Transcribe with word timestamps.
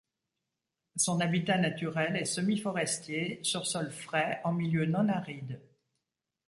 Son 0.95 1.19
habitat 1.19 1.59
naturel 1.59 2.15
est 2.15 2.25
semi-forestier, 2.25 3.39
sur 3.43 3.67
sol 3.67 3.91
frais 3.91 4.41
en 4.43 4.51
milieu 4.51 4.87
non 4.87 5.07
aride. 5.07 5.61